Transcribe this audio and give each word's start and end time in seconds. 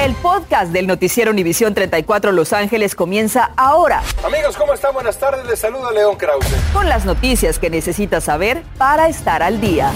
El 0.00 0.14
podcast 0.14 0.72
del 0.72 0.86
noticiero 0.86 1.30
Univisión 1.30 1.74
34 1.74 2.32
Los 2.32 2.54
Ángeles 2.54 2.94
comienza 2.94 3.50
ahora. 3.54 4.02
Amigos, 4.24 4.56
¿cómo 4.56 4.72
están? 4.72 4.94
Buenas 4.94 5.18
tardes. 5.18 5.44
Les 5.44 5.58
saluda 5.58 5.90
León 5.92 6.16
Krause. 6.16 6.46
Con 6.72 6.88
las 6.88 7.04
noticias 7.04 7.58
que 7.58 7.68
necesitas 7.68 8.24
saber 8.24 8.62
para 8.78 9.08
estar 9.10 9.42
al 9.42 9.60
día. 9.60 9.92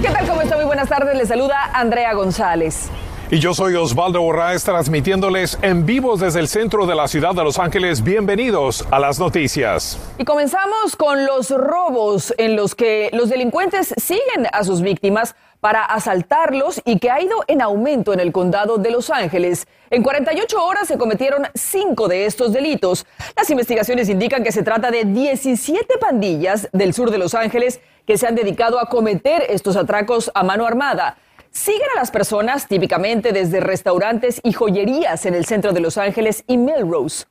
¿Qué 0.00 0.08
tal? 0.08 0.28
¿Cómo 0.28 0.42
está? 0.42 0.54
Muy 0.54 0.66
buenas 0.66 0.88
tardes. 0.88 1.16
Les 1.16 1.26
saluda 1.26 1.56
Andrea 1.72 2.14
González. 2.14 2.88
Y 3.28 3.40
yo 3.40 3.54
soy 3.54 3.74
Osvaldo 3.74 4.22
Borraes 4.22 4.62
transmitiéndoles 4.62 5.58
en 5.60 5.84
vivo 5.84 6.16
desde 6.16 6.38
el 6.38 6.46
centro 6.46 6.86
de 6.86 6.94
la 6.94 7.08
ciudad 7.08 7.34
de 7.34 7.42
Los 7.42 7.58
Ángeles. 7.58 8.04
Bienvenidos 8.04 8.86
a 8.88 9.00
las 9.00 9.18
noticias. 9.18 9.98
Y 10.16 10.24
comenzamos 10.24 10.94
con 10.96 11.26
los 11.26 11.50
robos 11.50 12.32
en 12.38 12.54
los 12.54 12.76
que 12.76 13.10
los 13.12 13.28
delincuentes 13.28 13.92
siguen 13.96 14.46
a 14.52 14.62
sus 14.62 14.80
víctimas 14.80 15.34
para 15.58 15.84
asaltarlos 15.84 16.80
y 16.84 17.00
que 17.00 17.10
ha 17.10 17.20
ido 17.20 17.42
en 17.48 17.62
aumento 17.62 18.12
en 18.12 18.20
el 18.20 18.30
condado 18.30 18.78
de 18.78 18.92
Los 18.92 19.10
Ángeles. 19.10 19.66
En 19.90 20.04
48 20.04 20.64
horas 20.64 20.86
se 20.86 20.96
cometieron 20.96 21.48
cinco 21.52 22.06
de 22.06 22.26
estos 22.26 22.52
delitos. 22.52 23.06
Las 23.36 23.50
investigaciones 23.50 24.08
indican 24.08 24.44
que 24.44 24.52
se 24.52 24.62
trata 24.62 24.92
de 24.92 25.04
17 25.04 25.98
pandillas 25.98 26.68
del 26.72 26.94
sur 26.94 27.10
de 27.10 27.18
Los 27.18 27.34
Ángeles 27.34 27.80
que 28.06 28.18
se 28.18 28.28
han 28.28 28.36
dedicado 28.36 28.78
a 28.78 28.88
cometer 28.88 29.42
estos 29.48 29.74
atracos 29.74 30.30
a 30.32 30.44
mano 30.44 30.64
armada. 30.64 31.16
Siguen 31.56 31.88
a 31.96 32.00
las 32.00 32.10
personas 32.10 32.68
típicamente 32.68 33.32
desde 33.32 33.60
restaurantes 33.60 34.42
y 34.44 34.52
joyerías 34.52 35.24
en 35.24 35.32
el 35.32 35.46
centro 35.46 35.72
de 35.72 35.80
Los 35.80 35.96
Ángeles 35.96 36.44
y 36.46 36.58
Melrose. 36.58 37.24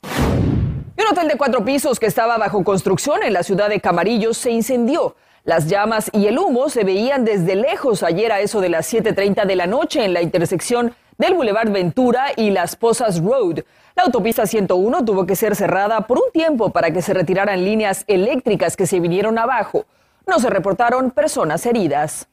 Y 0.97 1.01
un 1.03 1.07
hotel 1.11 1.27
de 1.27 1.37
cuatro 1.37 1.63
pisos 1.63 1.99
que 1.99 2.07
estaba 2.07 2.35
bajo 2.39 2.63
construcción 2.63 3.21
en 3.21 3.33
la 3.33 3.43
ciudad 3.43 3.69
de 3.69 3.79
Camarillo 3.79 4.33
se 4.33 4.49
incendió. 4.49 5.15
Las 5.43 5.67
llamas 5.67 6.09
y 6.11 6.25
el 6.25 6.39
humo 6.39 6.69
se 6.69 6.83
veían 6.83 7.23
desde 7.23 7.55
lejos 7.55 8.01
ayer 8.01 8.31
a 8.31 8.39
eso 8.39 8.61
de 8.61 8.69
las 8.69 8.91
7.30 8.91 9.45
de 9.45 9.55
la 9.55 9.67
noche 9.67 10.03
en 10.03 10.13
la 10.15 10.23
intersección 10.23 10.95
del 11.19 11.35
Boulevard 11.35 11.69
Ventura 11.69 12.31
y 12.35 12.49
Las 12.49 12.75
Posas 12.75 13.23
Road. 13.23 13.59
La 13.95 14.05
autopista 14.05 14.47
101 14.47 15.05
tuvo 15.05 15.27
que 15.27 15.35
ser 15.35 15.55
cerrada 15.55 16.01
por 16.07 16.17
un 16.17 16.31
tiempo 16.33 16.71
para 16.71 16.89
que 16.89 17.03
se 17.03 17.13
retiraran 17.13 17.63
líneas 17.63 18.03
eléctricas 18.07 18.75
que 18.75 18.87
se 18.87 18.99
vinieron 18.99 19.37
abajo. 19.37 19.85
No 20.25 20.39
se 20.39 20.49
reportaron 20.49 21.11
personas 21.11 21.63
heridas. 21.67 22.27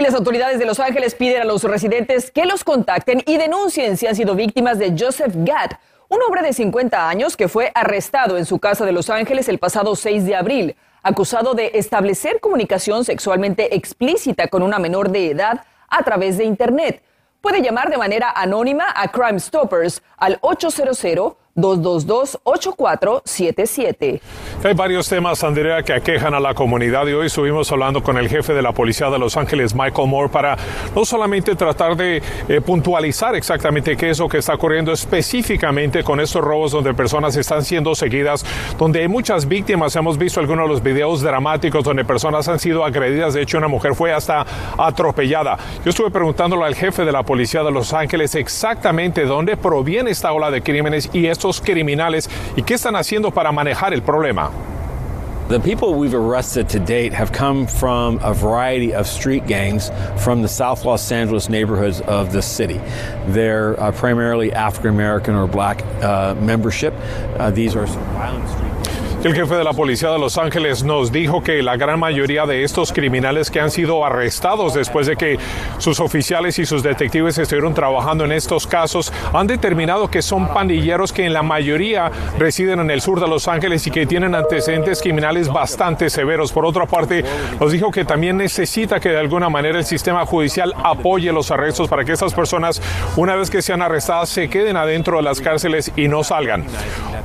Y 0.00 0.02
las 0.02 0.14
autoridades 0.14 0.58
de 0.58 0.64
Los 0.64 0.80
Ángeles 0.80 1.14
piden 1.14 1.42
a 1.42 1.44
los 1.44 1.62
residentes 1.62 2.30
que 2.30 2.46
los 2.46 2.64
contacten 2.64 3.22
y 3.26 3.36
denuncien 3.36 3.98
si 3.98 4.06
han 4.06 4.16
sido 4.16 4.34
víctimas 4.34 4.78
de 4.78 4.94
Joseph 4.98 5.34
Gadd, 5.36 5.72
un 6.08 6.22
hombre 6.22 6.40
de 6.40 6.54
50 6.54 7.06
años 7.06 7.36
que 7.36 7.48
fue 7.48 7.70
arrestado 7.74 8.38
en 8.38 8.46
su 8.46 8.58
casa 8.58 8.86
de 8.86 8.92
Los 8.92 9.10
Ángeles 9.10 9.46
el 9.50 9.58
pasado 9.58 9.94
6 9.94 10.24
de 10.24 10.36
abril, 10.36 10.76
acusado 11.02 11.52
de 11.52 11.72
establecer 11.74 12.40
comunicación 12.40 13.04
sexualmente 13.04 13.76
explícita 13.76 14.48
con 14.48 14.62
una 14.62 14.78
menor 14.78 15.10
de 15.10 15.32
edad 15.32 15.64
a 15.90 16.02
través 16.02 16.38
de 16.38 16.44
Internet. 16.44 17.02
Puede 17.42 17.60
llamar 17.60 17.90
de 17.90 17.98
manera 17.98 18.30
anónima 18.34 18.86
a 18.96 19.08
Crime 19.08 19.38
Stoppers 19.38 20.02
al 20.16 20.38
800 20.40 21.04
222-8477. 21.56 24.20
Hay 24.62 24.74
varios 24.74 25.08
temas, 25.08 25.42
Andrea, 25.42 25.82
que 25.82 25.92
aquejan 25.92 26.32
a 26.34 26.40
la 26.40 26.54
comunidad 26.54 27.06
y 27.06 27.12
hoy 27.12 27.26
estuvimos 27.26 27.70
hablando 27.72 28.02
con 28.02 28.18
el 28.18 28.28
jefe 28.28 28.52
de 28.52 28.62
la 28.62 28.72
policía 28.72 29.10
de 29.10 29.18
Los 29.18 29.36
Ángeles, 29.36 29.74
Michael 29.74 30.08
Moore, 30.08 30.30
para 30.30 30.56
no 30.94 31.04
solamente 31.04 31.56
tratar 31.56 31.96
de 31.96 32.22
eh, 32.48 32.60
puntualizar 32.60 33.34
exactamente 33.34 33.96
qué 33.96 34.10
es 34.10 34.18
lo 34.18 34.28
que 34.28 34.38
está 34.38 34.54
ocurriendo 34.54 34.92
específicamente 34.92 36.04
con 36.04 36.20
estos 36.20 36.42
robos 36.42 36.72
donde 36.72 36.92
personas 36.94 37.36
están 37.36 37.64
siendo 37.64 37.94
seguidas, 37.94 38.44
donde 38.78 39.00
hay 39.00 39.08
muchas 39.08 39.48
víctimas. 39.48 39.96
Hemos 39.96 40.18
visto 40.18 40.40
algunos 40.40 40.66
de 40.66 40.68
los 40.68 40.82
videos 40.82 41.22
dramáticos 41.22 41.84
donde 41.84 42.04
personas 42.04 42.48
han 42.48 42.58
sido 42.58 42.84
agredidas. 42.84 43.34
De 43.34 43.42
hecho, 43.42 43.58
una 43.58 43.68
mujer 43.68 43.94
fue 43.94 44.12
hasta 44.12 44.44
atropellada. 44.78 45.58
Yo 45.84 45.90
estuve 45.90 46.10
preguntándole 46.10 46.64
al 46.64 46.74
jefe 46.74 47.04
de 47.04 47.12
la 47.12 47.22
policía 47.22 47.62
de 47.62 47.70
Los 47.70 47.92
Ángeles 47.92 48.34
exactamente 48.34 49.24
dónde 49.24 49.56
proviene 49.56 50.10
esta 50.10 50.32
ola 50.32 50.50
de 50.50 50.62
crímenes 50.62 51.10
y 51.12 51.26
estos 51.40 51.60
criminales 51.60 52.28
y 52.54 52.62
qué 52.62 52.74
están 52.74 52.96
haciendo 52.96 53.30
para 53.30 53.50
manejar 53.50 53.94
el 53.94 54.02
problema. 54.02 54.50
The 55.48 55.58
people 55.58 55.94
we've 55.94 56.14
arrested 56.14 56.68
to 56.68 56.78
date 56.78 57.12
have 57.12 57.32
come 57.32 57.66
from 57.66 58.20
a 58.22 58.32
variety 58.32 58.94
of 58.94 59.08
street 59.08 59.48
gangs 59.48 59.90
from 60.22 60.42
the 60.42 60.48
South 60.48 60.84
Los 60.84 61.10
Angeles 61.10 61.48
neighborhoods 61.48 62.02
of 62.02 62.30
the 62.30 62.40
city. 62.40 62.80
They're 63.26 63.74
uh, 63.80 63.90
primarily 63.90 64.52
African 64.52 64.90
American 64.90 65.34
or 65.34 65.48
black 65.48 65.82
uh, 66.04 66.36
membership. 66.38 66.94
Uh, 67.36 67.50
these 67.50 67.74
are 67.74 67.86
some 67.88 68.04
violent 68.12 68.48
street 68.48 68.69
El 69.22 69.34
jefe 69.34 69.54
de 69.54 69.64
la 69.64 69.74
policía 69.74 70.08
de 70.10 70.18
Los 70.18 70.38
Ángeles 70.38 70.82
nos 70.82 71.12
dijo 71.12 71.42
que 71.42 71.62
la 71.62 71.76
gran 71.76 72.00
mayoría 72.00 72.46
de 72.46 72.64
estos 72.64 72.90
criminales 72.90 73.50
que 73.50 73.60
han 73.60 73.70
sido 73.70 74.02
arrestados 74.02 74.72
después 74.72 75.06
de 75.06 75.16
que 75.16 75.38
sus 75.76 76.00
oficiales 76.00 76.58
y 76.58 76.64
sus 76.64 76.82
detectives 76.82 77.36
estuvieron 77.36 77.74
trabajando 77.74 78.24
en 78.24 78.32
estos 78.32 78.66
casos 78.66 79.12
han 79.34 79.46
determinado 79.46 80.10
que 80.10 80.22
son 80.22 80.48
pandilleros 80.48 81.12
que 81.12 81.26
en 81.26 81.34
la 81.34 81.42
mayoría 81.42 82.10
residen 82.38 82.80
en 82.80 82.90
el 82.90 83.02
sur 83.02 83.20
de 83.20 83.28
Los 83.28 83.46
Ángeles 83.46 83.86
y 83.86 83.90
que 83.90 84.06
tienen 84.06 84.34
antecedentes 84.34 85.02
criminales 85.02 85.52
bastante 85.52 86.08
severos. 86.08 86.50
Por 86.50 86.64
otra 86.64 86.86
parte, 86.86 87.22
nos 87.60 87.72
dijo 87.72 87.90
que 87.90 88.06
también 88.06 88.38
necesita 88.38 89.00
que 89.00 89.10
de 89.10 89.18
alguna 89.18 89.50
manera 89.50 89.76
el 89.76 89.84
sistema 89.84 90.24
judicial 90.24 90.72
apoye 90.82 91.30
los 91.30 91.50
arrestos 91.50 91.90
para 91.90 92.06
que 92.06 92.12
estas 92.12 92.32
personas, 92.32 92.80
una 93.16 93.36
vez 93.36 93.50
que 93.50 93.60
sean 93.60 93.82
arrestadas, 93.82 94.30
se 94.30 94.48
queden 94.48 94.78
adentro 94.78 95.18
de 95.18 95.24
las 95.24 95.42
cárceles 95.42 95.92
y 95.94 96.08
no 96.08 96.24
salgan. 96.24 96.64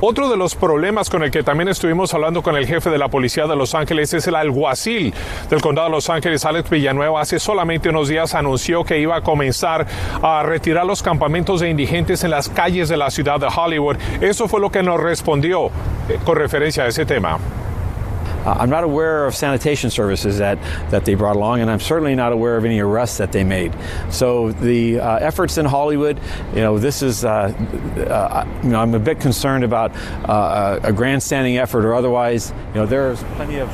Otro 0.02 0.28
de 0.28 0.36
los 0.36 0.54
problemas 0.54 1.08
con 1.08 1.22
el 1.22 1.30
que 1.30 1.42
también 1.42 1.70
estuvimos 1.86 2.12
hablando 2.14 2.42
con 2.42 2.56
el 2.56 2.66
jefe 2.66 2.90
de 2.90 2.98
la 2.98 3.06
policía 3.06 3.46
de 3.46 3.54
Los 3.54 3.76
Ángeles 3.76 4.12
es 4.12 4.26
el 4.26 4.34
alguacil 4.34 5.14
del 5.48 5.60
condado 5.60 5.86
de 5.86 5.92
Los 5.92 6.10
Ángeles, 6.10 6.44
Alex 6.44 6.68
Villanueva. 6.68 7.20
Hace 7.20 7.38
solamente 7.38 7.90
unos 7.90 8.08
días 8.08 8.34
anunció 8.34 8.82
que 8.82 8.98
iba 8.98 9.14
a 9.14 9.20
comenzar 9.20 9.86
a 10.20 10.42
retirar 10.42 10.84
los 10.84 11.00
campamentos 11.00 11.60
de 11.60 11.70
indigentes 11.70 12.24
en 12.24 12.32
las 12.32 12.48
calles 12.48 12.88
de 12.88 12.96
la 12.96 13.08
ciudad 13.08 13.38
de 13.38 13.46
Hollywood. 13.46 13.98
Eso 14.20 14.48
fue 14.48 14.58
lo 14.58 14.68
que 14.68 14.82
nos 14.82 15.00
respondió 15.00 15.66
eh, 16.08 16.18
con 16.24 16.34
referencia 16.36 16.82
a 16.82 16.88
ese 16.88 17.06
tema. 17.06 17.38
Uh, 18.46 18.56
I'm 18.60 18.70
not 18.70 18.84
aware 18.84 19.26
of 19.26 19.34
sanitation 19.34 19.90
services 19.90 20.38
that, 20.38 20.58
that 20.90 21.04
they 21.04 21.16
brought 21.16 21.34
along, 21.34 21.60
and 21.60 21.70
I'm 21.70 21.80
certainly 21.80 22.14
not 22.14 22.32
aware 22.32 22.56
of 22.56 22.64
any 22.64 22.78
arrests 22.78 23.18
that 23.18 23.32
they 23.32 23.42
made. 23.42 23.74
So 24.10 24.52
the 24.52 25.00
uh, 25.00 25.16
efforts 25.16 25.58
in 25.58 25.66
Hollywood, 25.66 26.20
you 26.54 26.60
know, 26.60 26.78
this 26.78 27.02
is, 27.02 27.24
uh, 27.24 27.52
uh 28.08 28.46
you 28.62 28.68
know, 28.68 28.80
I'm 28.80 28.94
a 28.94 29.00
bit 29.00 29.18
concerned 29.18 29.64
about 29.64 29.90
uh, 30.28 30.78
a 30.82 30.92
grandstanding 30.92 31.58
effort 31.58 31.84
or 31.84 31.94
otherwise. 31.94 32.52
You 32.68 32.80
know, 32.80 32.86
there's 32.86 33.20
plenty 33.34 33.58
of. 33.58 33.68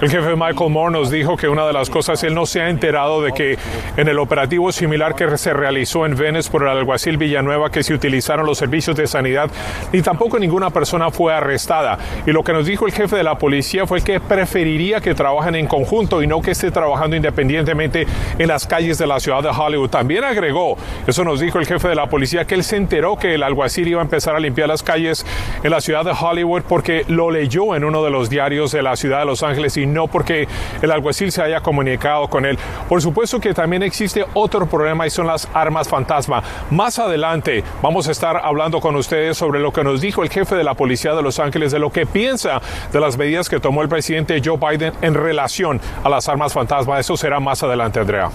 El 0.00 0.08
jefe 0.08 0.36
Michael 0.36 0.70
Moore 0.70 0.92
nos 0.92 1.10
dijo 1.10 1.36
que 1.36 1.48
una 1.48 1.66
de 1.66 1.72
las 1.72 1.90
cosas, 1.90 2.22
él 2.22 2.32
no 2.32 2.46
se 2.46 2.60
ha 2.60 2.68
enterado 2.68 3.20
de 3.20 3.32
que 3.32 3.58
en 3.96 4.06
el 4.06 4.20
operativo 4.20 4.70
similar 4.70 5.16
que 5.16 5.36
se 5.36 5.52
realizó 5.52 6.06
en 6.06 6.14
Venice 6.14 6.48
por 6.48 6.62
el 6.62 6.68
alguacil 6.68 7.16
Villanueva, 7.16 7.70
que 7.70 7.82
se 7.82 7.94
utilizaron 7.94 8.46
los 8.46 8.58
servicios 8.58 8.96
de 8.96 9.08
sanidad, 9.08 9.50
ni 9.92 10.00
tampoco 10.00 10.38
ninguna 10.38 10.70
persona 10.70 11.10
fue 11.10 11.34
arrestada. 11.34 11.98
Y 12.26 12.30
lo 12.30 12.44
que 12.44 12.52
nos 12.52 12.66
dijo 12.66 12.86
el 12.86 12.92
jefe 12.92 13.16
de 13.16 13.24
la 13.24 13.38
policía 13.38 13.88
fue 13.88 14.00
que 14.00 14.07
preferiría 14.18 15.00
que 15.00 15.14
trabajen 15.14 15.54
en 15.54 15.66
conjunto 15.66 16.22
y 16.22 16.26
no 16.26 16.40
que 16.40 16.52
esté 16.52 16.70
trabajando 16.70 17.14
independientemente 17.14 18.06
en 18.38 18.48
las 18.48 18.66
calles 18.66 18.98
de 18.98 19.06
la 19.06 19.20
ciudad 19.20 19.42
de 19.42 19.50
Hollywood. 19.50 19.90
También 19.90 20.24
agregó, 20.24 20.76
eso 21.06 21.24
nos 21.24 21.40
dijo 21.40 21.58
el 21.58 21.66
jefe 21.66 21.88
de 21.88 21.94
la 21.94 22.08
policía, 22.08 22.46
que 22.46 22.54
él 22.54 22.64
se 22.64 22.76
enteró 22.76 23.16
que 23.16 23.34
el 23.34 23.42
alguacil 23.42 23.86
iba 23.86 24.00
a 24.00 24.04
empezar 24.04 24.34
a 24.34 24.40
limpiar 24.40 24.68
las 24.68 24.82
calles 24.82 25.26
en 25.62 25.70
la 25.70 25.80
ciudad 25.80 26.04
de 26.04 26.12
Hollywood 26.18 26.62
porque 26.68 27.04
lo 27.08 27.30
leyó 27.30 27.76
en 27.76 27.84
uno 27.84 28.02
de 28.02 28.10
los 28.10 28.30
diarios 28.30 28.72
de 28.72 28.82
la 28.82 28.96
ciudad 28.96 29.20
de 29.20 29.26
Los 29.26 29.42
Ángeles 29.42 29.76
y 29.76 29.86
no 29.86 30.06
porque 30.06 30.48
el 30.82 30.90
alguacil 30.90 31.30
se 31.30 31.42
haya 31.42 31.60
comunicado 31.60 32.28
con 32.28 32.46
él. 32.46 32.58
Por 32.88 33.02
supuesto 33.02 33.40
que 33.40 33.54
también 33.54 33.82
existe 33.82 34.24
otro 34.34 34.66
problema 34.66 35.06
y 35.06 35.10
son 35.10 35.26
las 35.26 35.48
armas 35.54 35.88
fantasma. 35.88 36.42
Más 36.70 36.98
adelante 36.98 37.62
vamos 37.82 38.08
a 38.08 38.12
estar 38.12 38.36
hablando 38.42 38.80
con 38.80 38.96
ustedes 38.96 39.36
sobre 39.36 39.60
lo 39.60 39.72
que 39.72 39.84
nos 39.84 40.00
dijo 40.00 40.22
el 40.22 40.30
jefe 40.30 40.54
de 40.56 40.64
la 40.64 40.74
policía 40.74 41.14
de 41.14 41.22
Los 41.22 41.38
Ángeles, 41.38 41.72
de 41.72 41.78
lo 41.78 41.90
que 41.90 42.06
piensa 42.06 42.60
de 42.92 43.00
las 43.00 43.16
medidas 43.16 43.48
que 43.48 43.60
tomó 43.60 43.82
el 43.82 43.88
presidente 43.88 43.97
Joe 44.44 44.56
Biden 44.56 44.92
en 45.02 45.14
relación 45.14 45.80
a 46.04 46.08
las 46.08 46.28
armas 46.28 46.52
fantasma. 46.52 46.98
Eso 46.98 47.16
será 47.16 47.40
más 47.40 47.62
adelante, 47.62 48.00
Andrea. 48.00 48.30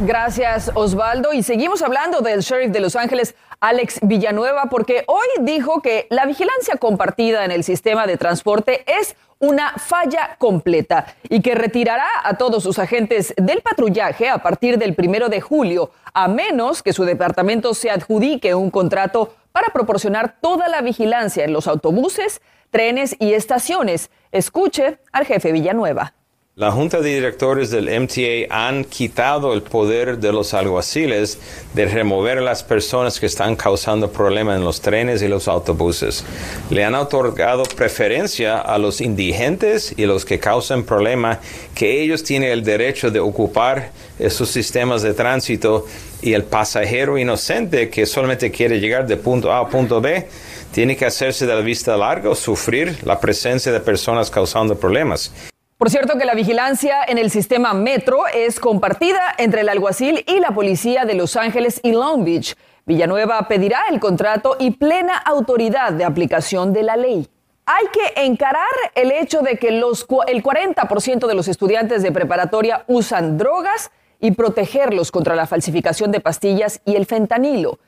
Gracias, 0.00 0.70
Osvaldo. 0.74 1.32
Y 1.32 1.42
seguimos 1.42 1.82
hablando 1.82 2.20
del 2.20 2.40
sheriff 2.40 2.70
de 2.70 2.78
Los 2.78 2.94
Ángeles, 2.94 3.34
Alex 3.60 3.98
Villanueva, 4.02 4.66
porque 4.70 5.02
hoy 5.08 5.26
dijo 5.40 5.82
que 5.82 6.06
la 6.10 6.24
vigilancia 6.24 6.76
compartida 6.76 7.44
en 7.44 7.50
el 7.50 7.64
sistema 7.64 8.06
de 8.06 8.16
transporte 8.16 8.84
es 8.86 9.16
una 9.40 9.72
falla 9.72 10.36
completa 10.38 11.14
y 11.28 11.42
que 11.42 11.54
retirará 11.54 12.06
a 12.24 12.36
todos 12.38 12.62
sus 12.62 12.78
agentes 12.78 13.34
del 13.36 13.60
patrullaje 13.60 14.28
a 14.28 14.38
partir 14.38 14.78
del 14.78 14.94
primero 14.94 15.28
de 15.28 15.40
julio, 15.40 15.90
a 16.12 16.28
menos 16.28 16.82
que 16.82 16.92
su 16.92 17.04
departamento 17.04 17.74
se 17.74 17.90
adjudique 17.90 18.54
un 18.54 18.70
contrato 18.70 19.34
para 19.52 19.72
proporcionar 19.72 20.36
toda 20.40 20.68
la 20.68 20.80
vigilancia 20.80 21.44
en 21.44 21.52
los 21.52 21.66
autobuses, 21.66 22.40
trenes 22.70 23.16
y 23.18 23.32
estaciones. 23.32 24.10
Escuche 24.30 24.98
al 25.12 25.24
jefe 25.24 25.52
Villanueva. 25.52 26.12
La 26.54 26.72
junta 26.72 27.00
de 27.00 27.14
directores 27.14 27.70
del 27.70 27.88
MTA 27.88 28.48
han 28.50 28.84
quitado 28.84 29.54
el 29.54 29.62
poder 29.62 30.18
de 30.18 30.32
los 30.32 30.54
alguaciles 30.54 31.38
de 31.72 31.86
remover 31.86 32.38
a 32.38 32.40
las 32.40 32.64
personas 32.64 33.20
que 33.20 33.26
están 33.26 33.54
causando 33.54 34.10
problemas 34.10 34.58
en 34.58 34.64
los 34.64 34.80
trenes 34.80 35.22
y 35.22 35.28
los 35.28 35.46
autobuses. 35.46 36.24
Le 36.68 36.84
han 36.84 36.96
otorgado 36.96 37.62
preferencia 37.62 38.58
a 38.58 38.76
los 38.76 39.00
indigentes 39.00 39.94
y 39.96 40.04
los 40.04 40.24
que 40.24 40.40
causan 40.40 40.82
problemas 40.82 41.38
que 41.76 42.02
ellos 42.02 42.24
tienen 42.24 42.50
el 42.50 42.64
derecho 42.64 43.12
de 43.12 43.20
ocupar 43.20 43.92
esos 44.18 44.50
sistemas 44.50 45.02
de 45.02 45.14
tránsito 45.14 45.86
y 46.20 46.32
el 46.32 46.42
pasajero 46.42 47.18
inocente 47.18 47.88
que 47.88 48.04
solamente 48.04 48.50
quiere 48.50 48.80
llegar 48.80 49.06
de 49.06 49.16
punto 49.16 49.52
A 49.52 49.60
a 49.60 49.68
punto 49.68 50.00
B 50.00 50.26
tiene 50.72 50.96
que 50.96 51.06
hacerse 51.06 51.46
de 51.46 51.54
la 51.54 51.60
vista 51.60 51.96
larga 51.96 52.30
o 52.30 52.34
sufrir 52.34 52.98
la 53.04 53.20
presencia 53.20 53.72
de 53.72 53.80
personas 53.80 54.30
causando 54.30 54.78
problemas. 54.78 55.32
Por 55.78 55.90
cierto 55.90 56.18
que 56.18 56.24
la 56.24 56.34
vigilancia 56.34 57.04
en 57.06 57.18
el 57.18 57.30
sistema 57.30 57.72
metro 57.72 58.26
es 58.26 58.58
compartida 58.58 59.34
entre 59.38 59.60
el 59.60 59.68
alguacil 59.68 60.24
y 60.26 60.40
la 60.40 60.50
policía 60.50 61.04
de 61.04 61.14
Los 61.14 61.36
Ángeles 61.36 61.80
y 61.84 61.92
Long 61.92 62.24
Beach. 62.24 62.56
Villanueva 62.84 63.46
pedirá 63.46 63.84
el 63.90 64.00
contrato 64.00 64.56
y 64.58 64.72
plena 64.72 65.16
autoridad 65.16 65.92
de 65.92 66.04
aplicación 66.04 66.72
de 66.72 66.82
la 66.82 66.96
ley. 66.96 67.28
Hay 67.66 67.86
que 67.92 68.22
encarar 68.22 68.64
el 68.94 69.12
hecho 69.12 69.42
de 69.42 69.56
que 69.58 69.68
el 69.68 69.82
40% 69.82 71.26
de 71.26 71.34
los 71.34 71.48
estudiantes 71.48 72.02
de 72.02 72.10
preparatoria 72.10 72.84
usan 72.88 73.36
drogas 73.36 73.90
y 74.20 74.32
protegerlos 74.32 75.12
contra 75.12 75.36
la 75.36 75.46
falsificación 75.46 76.10
de 76.10 76.20
pastillas 76.20 76.80
y 76.84 76.96
el 76.96 77.06
fentanilo. 77.06 77.78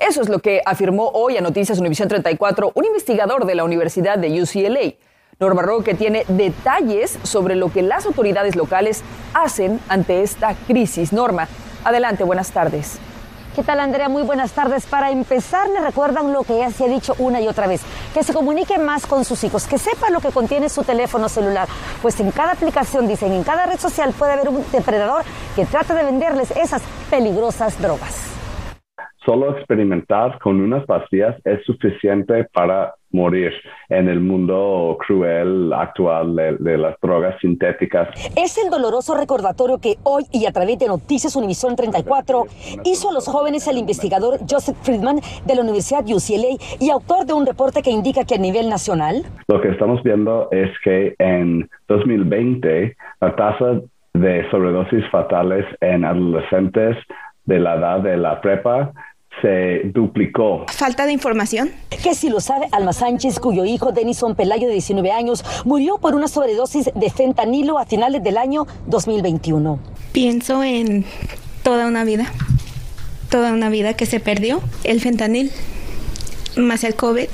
Eso 0.00 0.22
es 0.22 0.28
lo 0.28 0.38
que 0.38 0.62
afirmó 0.64 1.08
hoy 1.08 1.36
a 1.36 1.40
Noticias 1.40 1.78
Univisión 1.80 2.08
34 2.08 2.70
un 2.72 2.84
investigador 2.84 3.46
de 3.46 3.56
la 3.56 3.64
Universidad 3.64 4.16
de 4.16 4.42
UCLA. 4.42 4.94
Norma 5.40 5.62
Roque 5.62 5.94
tiene 5.94 6.24
detalles 6.28 7.18
sobre 7.24 7.56
lo 7.56 7.72
que 7.72 7.82
las 7.82 8.06
autoridades 8.06 8.54
locales 8.54 9.02
hacen 9.34 9.80
ante 9.88 10.22
esta 10.22 10.54
crisis. 10.68 11.12
Norma, 11.12 11.48
adelante, 11.84 12.22
buenas 12.22 12.52
tardes. 12.52 12.98
¿Qué 13.56 13.64
tal, 13.64 13.80
Andrea? 13.80 14.08
Muy 14.08 14.22
buenas 14.22 14.52
tardes. 14.52 14.86
Para 14.86 15.10
empezar, 15.10 15.68
le 15.68 15.80
recuerdan 15.80 16.32
lo 16.32 16.44
que 16.44 16.58
ya 16.58 16.70
se 16.70 16.84
ha 16.84 16.88
dicho 16.88 17.16
una 17.18 17.40
y 17.40 17.48
otra 17.48 17.66
vez, 17.66 17.80
que 18.14 18.22
se 18.22 18.32
comunique 18.32 18.78
más 18.78 19.04
con 19.04 19.24
sus 19.24 19.42
hijos, 19.42 19.66
que 19.66 19.78
sepan 19.78 20.12
lo 20.12 20.20
que 20.20 20.30
contiene 20.30 20.68
su 20.68 20.84
teléfono 20.84 21.28
celular, 21.28 21.66
pues 22.02 22.20
en 22.20 22.30
cada 22.30 22.52
aplicación, 22.52 23.08
dicen, 23.08 23.32
en 23.32 23.42
cada 23.42 23.66
red 23.66 23.80
social 23.80 24.12
puede 24.16 24.34
haber 24.34 24.48
un 24.48 24.64
depredador 24.70 25.24
que 25.56 25.66
trata 25.66 25.94
de 25.94 26.04
venderles 26.04 26.52
esas 26.52 26.82
peligrosas 27.10 27.80
drogas. 27.82 28.37
Solo 29.28 29.58
experimentar 29.58 30.38
con 30.38 30.58
unas 30.58 30.86
pastillas 30.86 31.36
es 31.44 31.62
suficiente 31.66 32.44
para 32.44 32.94
morir 33.10 33.52
en 33.90 34.08
el 34.08 34.20
mundo 34.20 34.96
cruel 35.06 35.70
actual 35.70 36.34
de, 36.58 36.78
las 36.78 36.98
drogas 37.02 37.38
sintéticas. 37.38 38.08
Es 38.36 38.56
el 38.56 38.70
doloroso 38.70 39.14
recordatorio 39.14 39.82
que 39.82 39.96
hoy 40.04 40.24
y 40.32 40.46
a 40.46 40.52
través 40.52 40.78
de 40.78 40.86
Noticias 40.86 41.36
Univisión 41.36 41.76
34 41.76 42.46
hizo 42.86 43.10
a 43.10 43.12
los 43.12 43.26
jóvenes 43.26 43.68
el 43.68 43.76
investigador 43.76 44.38
Joseph 44.48 44.78
Friedman 44.80 45.20
de 45.44 45.54
la 45.54 45.60
Universidad 45.60 46.06
UCLA 46.06 46.56
y 46.80 46.88
autor 46.88 47.26
de 47.26 47.34
un 47.34 47.44
reporte 47.44 47.82
que 47.82 47.90
indica 47.90 48.24
que 48.24 48.36
a 48.36 48.38
nivel 48.38 48.70
nacional... 48.70 49.24
Lo 49.46 49.60
que 49.60 49.68
estamos 49.68 50.02
viendo 50.02 50.48
es 50.52 50.70
que 50.82 51.14
en 51.18 51.68
2020 51.88 52.96
la 53.20 53.36
tasa 53.36 53.82
de 54.14 54.50
sobredosis 54.50 55.06
fatales 55.10 55.66
en 55.82 56.06
adolescentes 56.06 56.96
de 57.44 57.58
la 57.58 57.74
edad 57.74 58.00
de 58.00 58.16
la 58.16 58.40
prepa 58.40 58.92
se 59.42 59.82
duplicó. 59.84 60.66
¿Falta 60.68 61.06
de 61.06 61.12
información? 61.12 61.70
Que 62.02 62.14
si 62.14 62.28
lo 62.28 62.40
sabe 62.40 62.66
Alma 62.72 62.92
Sánchez, 62.92 63.38
cuyo 63.38 63.64
hijo 63.64 63.92
Denison 63.92 64.34
Pelayo, 64.34 64.66
de 64.66 64.74
19 64.74 65.12
años, 65.12 65.44
murió 65.64 65.98
por 65.98 66.14
una 66.14 66.28
sobredosis 66.28 66.90
de 66.94 67.10
fentanilo 67.10 67.78
a 67.78 67.86
finales 67.86 68.22
del 68.22 68.36
año 68.36 68.66
2021. 68.86 69.78
Pienso 70.12 70.62
en 70.62 71.04
toda 71.62 71.86
una 71.86 72.04
vida, 72.04 72.32
toda 73.30 73.52
una 73.52 73.68
vida 73.68 73.94
que 73.94 74.06
se 74.06 74.20
perdió, 74.20 74.60
el 74.84 75.00
fentanil, 75.00 75.52
más 76.56 76.84
el 76.84 76.94
COVID 76.94 77.28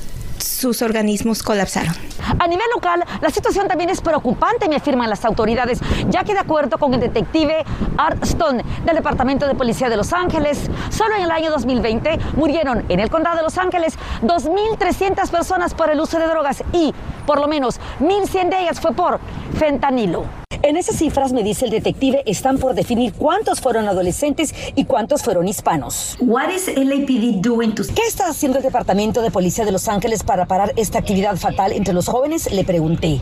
sus 0.44 0.82
organismos 0.82 1.42
colapsaron. 1.42 1.94
A 2.38 2.46
nivel 2.46 2.66
local, 2.74 3.04
la 3.20 3.30
situación 3.30 3.68
también 3.68 3.90
es 3.90 4.00
preocupante, 4.00 4.68
me 4.68 4.76
afirman 4.76 5.10
las 5.10 5.24
autoridades, 5.24 5.80
ya 6.08 6.24
que 6.24 6.34
de 6.34 6.40
acuerdo 6.40 6.78
con 6.78 6.94
el 6.94 7.00
detective 7.00 7.64
Art 7.96 8.22
Stone 8.24 8.64
del 8.84 8.96
Departamento 8.96 9.46
de 9.46 9.54
Policía 9.54 9.88
de 9.88 9.96
Los 9.96 10.12
Ángeles, 10.12 10.70
solo 10.90 11.16
en 11.16 11.22
el 11.22 11.30
año 11.30 11.50
2020 11.50 12.18
murieron 12.36 12.84
en 12.88 13.00
el 13.00 13.10
condado 13.10 13.36
de 13.36 13.42
Los 13.42 13.58
Ángeles 13.58 13.98
2.300 14.22 15.28
personas 15.30 15.74
por 15.74 15.90
el 15.90 16.00
uso 16.00 16.18
de 16.18 16.26
drogas 16.26 16.62
y 16.72 16.94
por 17.26 17.40
lo 17.40 17.48
menos 17.48 17.80
1.100 18.00 18.50
de 18.50 18.62
ellas 18.62 18.80
fue 18.80 18.92
por 18.92 19.20
fentanilo. 19.58 20.43
En 20.64 20.78
esas 20.78 20.96
cifras, 20.96 21.34
me 21.34 21.42
dice 21.42 21.66
el 21.66 21.70
detective, 21.70 22.22
están 22.24 22.56
por 22.56 22.74
definir 22.74 23.12
cuántos 23.12 23.60
fueron 23.60 23.86
adolescentes 23.86 24.54
y 24.74 24.86
cuántos 24.86 25.22
fueron 25.22 25.46
hispanos. 25.46 26.16
¿Qué 27.94 28.02
está 28.08 28.28
haciendo 28.28 28.56
el 28.56 28.64
Departamento 28.64 29.20
de 29.20 29.30
Policía 29.30 29.66
de 29.66 29.72
Los 29.72 29.88
Ángeles 29.88 30.22
para 30.22 30.46
parar 30.46 30.72
esta 30.76 30.98
actividad 31.00 31.36
fatal 31.36 31.72
entre 31.72 31.92
los 31.92 32.08
jóvenes? 32.08 32.50
Le 32.50 32.64
pregunté. 32.64 33.20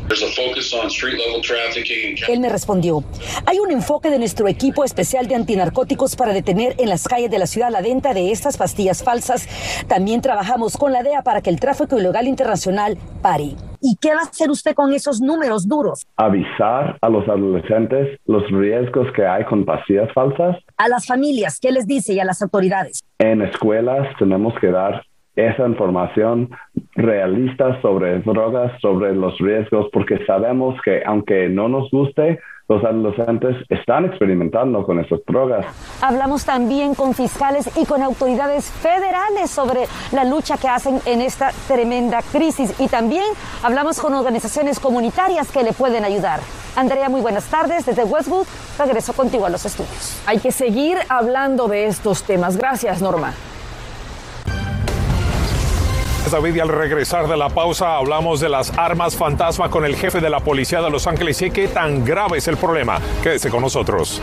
Él 2.28 2.38
me 2.38 2.48
respondió, 2.48 3.02
hay 3.44 3.58
un 3.58 3.72
enfoque 3.72 4.08
de 4.08 4.20
nuestro 4.20 4.46
equipo 4.46 4.84
especial 4.84 5.26
de 5.26 5.34
antinarcóticos 5.34 6.14
para 6.14 6.32
detener 6.32 6.76
en 6.78 6.88
las 6.88 7.08
calles 7.08 7.32
de 7.32 7.40
la 7.40 7.48
ciudad 7.48 7.72
la 7.72 7.80
venta 7.80 8.14
de 8.14 8.30
estas 8.30 8.56
pastillas 8.56 9.02
falsas. 9.02 9.48
También 9.88 10.20
trabajamos 10.20 10.76
con 10.76 10.92
la 10.92 11.02
DEA 11.02 11.22
para 11.22 11.40
que 11.40 11.50
el 11.50 11.58
tráfico 11.58 11.98
ilegal 11.98 12.28
internacional 12.28 12.96
pare. 13.20 13.56
¿Y 13.84 13.96
qué 14.00 14.14
va 14.14 14.20
a 14.20 14.22
hacer 14.22 14.48
usted 14.48 14.74
con 14.74 14.92
esos 14.92 15.20
números 15.20 15.68
duros? 15.68 16.06
Avisar 16.16 16.96
a 17.00 17.08
los 17.08 17.28
adolescentes 17.28 18.16
los 18.26 18.48
riesgos 18.52 19.08
que 19.12 19.26
hay 19.26 19.44
con 19.44 19.64
pastillas 19.64 20.08
falsas. 20.12 20.56
A 20.76 20.88
las 20.88 21.04
familias, 21.04 21.58
¿qué 21.60 21.72
les 21.72 21.84
dice 21.84 22.14
y 22.14 22.20
a 22.20 22.24
las 22.24 22.40
autoridades? 22.42 23.02
En 23.18 23.42
escuelas 23.42 24.06
tenemos 24.20 24.54
que 24.60 24.68
dar 24.68 25.02
esa 25.34 25.66
información 25.66 26.50
realista 26.94 27.80
sobre 27.82 28.20
drogas, 28.20 28.70
sobre 28.80 29.16
los 29.16 29.36
riesgos, 29.38 29.88
porque 29.92 30.24
sabemos 30.26 30.80
que 30.84 31.02
aunque 31.04 31.48
no 31.48 31.68
nos 31.68 31.90
guste, 31.90 32.38
los 32.72 32.84
adolescentes 32.84 33.56
están 33.68 34.06
experimentando 34.06 34.84
con 34.84 34.98
esas 34.98 35.20
drogas. 35.26 35.66
Hablamos 36.00 36.44
también 36.44 36.94
con 36.94 37.14
fiscales 37.14 37.70
y 37.76 37.84
con 37.84 38.02
autoridades 38.02 38.70
federales 38.70 39.50
sobre 39.50 39.84
la 40.12 40.24
lucha 40.24 40.56
que 40.56 40.68
hacen 40.68 41.00
en 41.06 41.20
esta 41.20 41.52
tremenda 41.68 42.22
crisis 42.22 42.74
y 42.80 42.88
también 42.88 43.24
hablamos 43.62 44.00
con 44.00 44.14
organizaciones 44.14 44.80
comunitarias 44.80 45.50
que 45.50 45.62
le 45.62 45.72
pueden 45.72 46.04
ayudar. 46.04 46.40
Andrea, 46.74 47.08
muy 47.08 47.20
buenas 47.20 47.44
tardes 47.50 47.84
desde 47.84 48.04
Westwood. 48.04 48.46
Regreso 48.78 49.12
contigo 49.12 49.44
a 49.44 49.50
los 49.50 49.64
estudios. 49.66 50.22
Hay 50.26 50.38
que 50.38 50.52
seguir 50.52 50.96
hablando 51.08 51.68
de 51.68 51.86
estos 51.86 52.22
temas. 52.22 52.56
Gracias, 52.56 53.02
Norma. 53.02 53.34
David, 56.32 56.54
y 56.54 56.60
al 56.60 56.68
regresar 56.68 57.28
de 57.28 57.36
la 57.36 57.50
pausa 57.50 57.96
hablamos 57.96 58.40
de 58.40 58.48
las 58.48 58.76
armas 58.78 59.14
fantasma 59.14 59.68
con 59.70 59.84
el 59.84 59.94
jefe 59.94 60.18
de 60.18 60.30
la 60.30 60.40
policía 60.40 60.80
de 60.80 60.88
Los 60.88 61.06
Ángeles 61.06 61.42
y 61.42 61.50
qué 61.50 61.68
tan 61.68 62.06
grave 62.06 62.38
es 62.38 62.48
el 62.48 62.56
problema. 62.56 62.98
Quédese 63.22 63.50
con 63.50 63.60
nosotros. 63.60 64.20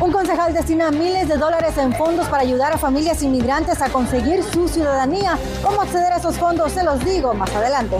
Un 0.00 0.12
concejal 0.12 0.54
destina 0.54 0.92
miles 0.92 1.28
de 1.28 1.36
dólares 1.36 1.76
en 1.76 1.92
fondos 1.92 2.28
para 2.28 2.42
ayudar 2.42 2.72
a 2.72 2.78
familias 2.78 3.20
inmigrantes 3.24 3.82
a 3.82 3.88
conseguir 3.88 4.44
su 4.44 4.68
ciudadanía. 4.68 5.36
¿Cómo 5.62 5.82
acceder 5.82 6.12
a 6.12 6.18
esos 6.18 6.38
fondos? 6.38 6.70
Se 6.70 6.84
los 6.84 7.04
digo 7.04 7.34
más 7.34 7.52
adelante. 7.52 7.96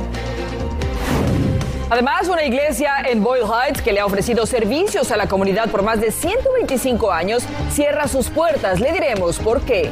Además, 1.90 2.28
una 2.28 2.44
iglesia 2.44 2.92
en 3.04 3.22
Boyle 3.22 3.44
Heights 3.44 3.82
que 3.82 3.92
le 3.92 3.98
ha 3.98 4.06
ofrecido 4.06 4.46
servicios 4.46 5.10
a 5.10 5.16
la 5.16 5.26
comunidad 5.26 5.70
por 5.70 5.82
más 5.82 6.00
de 6.00 6.12
125 6.12 7.10
años 7.10 7.42
cierra 7.70 8.06
sus 8.06 8.30
puertas. 8.30 8.78
Le 8.80 8.92
diremos 8.92 9.38
por 9.40 9.60
qué. 9.62 9.90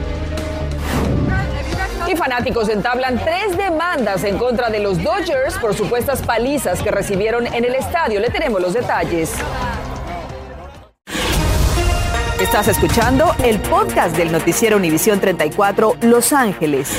Y 2.12 2.16
fanáticos 2.16 2.68
entablan 2.68 3.18
tres 3.24 3.56
demandas 3.56 4.24
en 4.24 4.36
contra 4.36 4.68
de 4.68 4.80
los 4.80 5.02
Dodgers 5.02 5.56
por 5.58 5.74
supuestas 5.74 6.20
palizas 6.20 6.82
que 6.82 6.90
recibieron 6.90 7.46
en 7.46 7.64
el 7.64 7.74
estadio. 7.74 8.20
Le 8.20 8.28
tenemos 8.28 8.60
los 8.60 8.74
detalles. 8.74 9.32
Estás 12.38 12.68
escuchando 12.68 13.34
el 13.42 13.58
podcast 13.60 14.14
del 14.14 14.30
noticiero 14.30 14.76
Univisión 14.76 15.20
34 15.20 15.96
Los 16.02 16.34
Ángeles. 16.34 16.90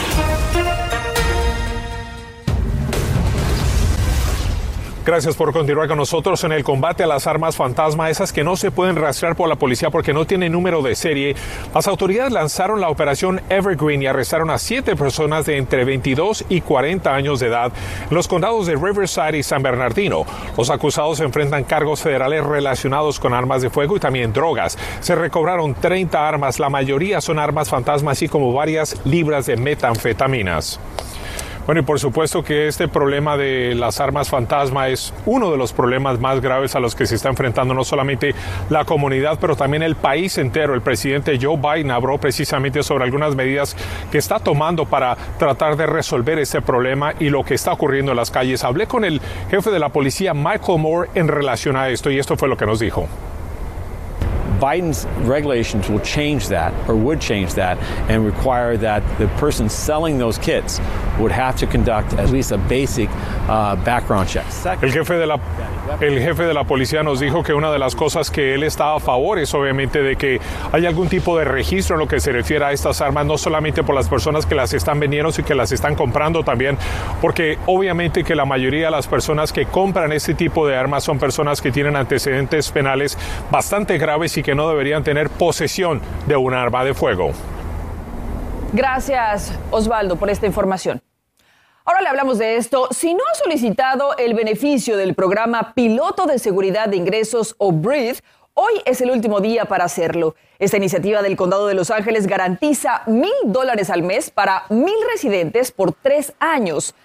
Gracias 5.05 5.35
por 5.35 5.51
continuar 5.51 5.89
con 5.89 5.97
nosotros 5.97 6.45
en 6.45 6.53
el 6.53 6.63
combate 6.63 7.03
a 7.03 7.07
las 7.07 7.27
armas 7.27 7.57
fantasma, 7.57 8.09
esas 8.09 8.31
que 8.31 8.45
no 8.45 8.55
se 8.55 8.71
pueden 8.71 8.95
rastrear 8.95 9.35
por 9.35 9.49
la 9.49 9.57
policía 9.57 9.89
porque 9.89 10.13
no 10.13 10.25
tienen 10.25 10.53
número 10.53 10.81
de 10.81 10.95
serie. 10.95 11.35
Las 11.75 11.89
autoridades 11.89 12.31
lanzaron 12.31 12.79
la 12.79 12.87
operación 12.87 13.41
Evergreen 13.49 14.01
y 14.01 14.07
arrestaron 14.07 14.49
a 14.49 14.57
siete 14.57 14.95
personas 14.95 15.45
de 15.45 15.57
entre 15.57 15.83
22 15.83 16.45
y 16.47 16.61
40 16.61 17.13
años 17.13 17.41
de 17.41 17.47
edad 17.47 17.73
en 18.09 18.15
los 18.15 18.29
condados 18.29 18.65
de 18.65 18.77
Riverside 18.77 19.37
y 19.37 19.43
San 19.43 19.61
Bernardino. 19.61 20.25
Los 20.57 20.69
acusados 20.69 21.19
enfrentan 21.19 21.65
cargos 21.65 22.01
federales 22.01 22.41
relacionados 22.45 23.19
con 23.19 23.33
armas 23.33 23.61
de 23.61 23.69
fuego 23.69 23.97
y 23.97 23.99
también 23.99 24.31
drogas. 24.31 24.77
Se 25.01 25.15
recobraron 25.15 25.73
30 25.73 26.25
armas, 26.25 26.59
la 26.59 26.69
mayoría 26.69 27.19
son 27.19 27.39
armas 27.39 27.67
fantasma, 27.67 28.11
así 28.11 28.29
como 28.29 28.53
varias 28.53 28.95
libras 29.03 29.47
de 29.47 29.57
metanfetaminas. 29.57 30.79
Bueno, 31.65 31.79
y 31.79 31.83
por 31.85 31.97
supuesto 31.97 32.43
que 32.43 32.67
este 32.67 32.89
problema 32.89 33.37
de 33.37 33.73
las 33.73 34.01
armas 34.01 34.29
fantasma 34.29 34.89
es 34.89 35.13
uno 35.25 35.49
de 35.49 35.57
los 35.57 35.71
problemas 35.71 36.19
más 36.19 36.41
graves 36.41 36.75
a 36.75 36.81
los 36.81 36.93
que 36.93 37.05
se 37.05 37.15
está 37.15 37.29
enfrentando 37.29 37.73
no 37.73 37.85
solamente 37.85 38.35
la 38.69 38.83
comunidad, 38.83 39.37
pero 39.39 39.55
también 39.55 39.81
el 39.81 39.95
país 39.95 40.37
entero. 40.37 40.73
El 40.73 40.81
presidente 40.81 41.39
Joe 41.41 41.55
Biden 41.57 41.91
habló 41.91 42.17
precisamente 42.17 42.83
sobre 42.83 43.05
algunas 43.05 43.35
medidas 43.35 43.77
que 44.11 44.17
está 44.17 44.39
tomando 44.39 44.85
para 44.85 45.15
tratar 45.39 45.77
de 45.77 45.85
resolver 45.85 46.37
ese 46.37 46.61
problema 46.61 47.13
y 47.17 47.29
lo 47.29 47.45
que 47.45 47.53
está 47.53 47.71
ocurriendo 47.71 48.11
en 48.11 48.17
las 48.17 48.29
calles. 48.29 48.65
Hablé 48.65 48.85
con 48.85 49.05
el 49.05 49.21
jefe 49.49 49.71
de 49.71 49.79
la 49.79 49.87
policía, 49.87 50.33
Michael 50.33 50.79
Moore, 50.79 51.11
en 51.15 51.29
relación 51.29 51.77
a 51.77 51.87
esto 51.87 52.11
y 52.11 52.19
esto 52.19 52.35
fue 52.35 52.49
lo 52.49 52.57
que 52.57 52.65
nos 52.65 52.81
dijo. 52.81 53.07
Biden's 54.63 55.05
regulations 55.27 55.89
will 55.89 55.99
change 55.99 56.47
that 56.47 56.71
or 56.87 56.95
would 56.95 57.19
change 57.19 57.53
that 57.55 57.77
and 58.09 58.25
require 58.25 58.77
that 58.77 59.03
the 59.17 59.27
person 59.37 59.67
selling 59.67 60.17
those 60.17 60.37
kits 60.37 60.79
would 61.19 61.33
have 61.33 61.57
to 61.57 61.67
conduct 61.67 62.13
at 62.13 62.29
least 62.29 62.53
a 62.53 62.57
basic 62.57 63.09
uh, 63.49 63.75
background 63.83 64.29
check. 64.29 64.45
El 64.81 64.91
jefe 64.91 65.15
de 65.15 65.25
la 65.25 65.37
el 65.99 66.17
jefe 66.19 66.43
de 66.43 66.53
la 66.53 66.63
policía 66.63 67.03
nos 67.03 67.19
dijo 67.19 67.43
que 67.43 67.53
una 67.53 67.71
de 67.71 67.77
las 67.77 67.93
cosas 67.93 68.31
que 68.31 68.53
él 68.53 68.63
está 68.63 68.95
a 68.95 68.99
favor 69.01 69.37
es 69.37 69.53
obviamente 69.53 70.01
de 70.01 70.15
que 70.15 70.39
haya 70.71 70.87
algún 70.87 71.09
tipo 71.09 71.37
de 71.37 71.43
registro 71.43 71.95
en 71.95 71.99
lo 71.99 72.07
que 72.07 72.21
se 72.21 72.31
refiere 72.31 72.63
a 72.63 72.71
estas 72.71 73.01
armas, 73.01 73.25
no 73.25 73.37
solamente 73.37 73.83
por 73.83 73.93
las 73.93 74.07
personas 74.07 74.45
que 74.45 74.55
las 74.55 74.73
están 74.73 74.99
vendiendo, 74.99 75.31
sino 75.33 75.45
que 75.45 75.55
las 75.55 75.73
están 75.73 75.95
comprando 75.95 76.43
también, 76.43 76.77
porque 77.21 77.57
obviamente 77.65 78.23
que 78.23 78.33
la 78.33 78.45
mayoría 78.45 78.85
de 78.85 78.91
las 78.91 79.07
personas 79.07 79.51
que 79.51 79.65
compran 79.65 80.13
este 80.13 80.33
tipo 80.33 80.65
de 80.65 80.77
armas 80.77 81.03
son 81.03 81.19
personas 81.19 81.61
que 81.61 81.71
tienen 81.71 81.97
antecedentes 81.97 82.71
penales 82.71 83.17
bastante 83.51 83.97
graves 83.97 84.37
y 84.37 84.43
que 84.43 84.52
no 84.55 84.69
deberían 84.69 85.03
tener 85.03 85.29
posesión 85.29 86.01
de 86.27 86.35
un 86.35 86.53
arma 86.53 86.83
de 86.83 86.93
fuego. 86.93 87.31
Gracias, 88.73 89.53
Osvaldo, 89.71 90.15
por 90.15 90.29
esta 90.29 90.47
información. 90.47 91.01
Ahora 91.85 92.01
le 92.01 92.07
hablamos 92.07 92.37
de 92.37 92.55
esto. 92.55 92.87
Si 92.91 93.13
no 93.13 93.19
ha 93.29 93.35
solicitado 93.35 94.15
el 94.17 94.33
beneficio 94.33 94.95
del 94.95 95.15
programa 95.15 95.73
Piloto 95.73 96.25
de 96.25 96.39
Seguridad 96.39 96.87
de 96.87 96.95
Ingresos 96.95 97.55
o 97.57 97.73
BREATHE, 97.73 98.23
hoy 98.53 98.73
es 98.85 99.01
el 99.01 99.11
último 99.11 99.41
día 99.41 99.65
para 99.65 99.83
hacerlo. 99.83 100.35
Esta 100.59 100.77
iniciativa 100.77 101.21
del 101.21 101.35
Condado 101.35 101.67
de 101.67 101.73
Los 101.73 101.91
Ángeles 101.91 102.25
garantiza 102.25 103.03
mil 103.05 103.33
dólares 103.45 103.89
al 103.89 104.01
mes 104.01 104.29
para 104.29 104.63
mil 104.69 104.95
residentes 105.11 105.71
por 105.73 105.91
tres 105.91 106.33
años. 106.39 106.95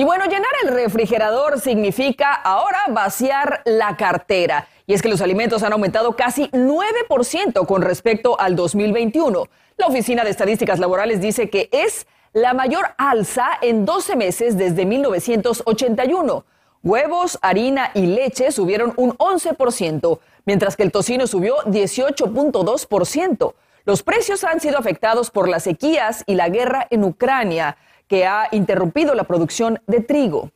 Y 0.00 0.04
bueno, 0.04 0.24
llenar 0.24 0.48
el 0.62 0.72
refrigerador 0.72 1.60
significa 1.60 2.32
ahora 2.32 2.78
vaciar 2.88 3.60
la 3.66 3.98
cartera. 3.98 4.66
Y 4.86 4.94
es 4.94 5.02
que 5.02 5.10
los 5.10 5.20
alimentos 5.20 5.62
han 5.62 5.74
aumentado 5.74 6.16
casi 6.16 6.48
9% 6.52 7.66
con 7.66 7.82
respecto 7.82 8.40
al 8.40 8.56
2021. 8.56 9.44
La 9.76 9.86
Oficina 9.88 10.24
de 10.24 10.30
Estadísticas 10.30 10.78
Laborales 10.78 11.20
dice 11.20 11.50
que 11.50 11.68
es 11.70 12.06
la 12.32 12.54
mayor 12.54 12.86
alza 12.96 13.46
en 13.60 13.84
12 13.84 14.16
meses 14.16 14.56
desde 14.56 14.86
1981. 14.86 16.46
Huevos, 16.82 17.38
harina 17.42 17.90
y 17.92 18.06
leche 18.06 18.52
subieron 18.52 18.94
un 18.96 19.18
11%, 19.18 20.18
mientras 20.46 20.76
que 20.78 20.82
el 20.82 20.92
tocino 20.92 21.26
subió 21.26 21.56
18.2%. 21.66 23.54
Los 23.84 24.02
precios 24.02 24.44
han 24.44 24.60
sido 24.60 24.78
afectados 24.78 25.30
por 25.30 25.46
las 25.46 25.64
sequías 25.64 26.24
y 26.26 26.36
la 26.36 26.48
guerra 26.48 26.86
en 26.88 27.04
Ucrania 27.04 27.76
que 28.10 28.26
ha 28.26 28.48
interrumpido 28.50 29.14
la 29.14 29.22
producción 29.22 29.80
de 29.86 30.00
trigo. 30.00 30.50